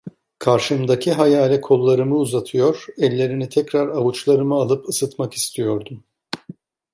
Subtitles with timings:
[0.39, 6.03] Karşımdaki hayale kollarımı uzatıyor, ellerini tekrar avuçlarıma alıp ısıtmak istiyordum.